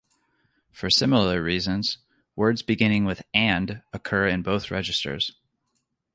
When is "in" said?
4.29-4.41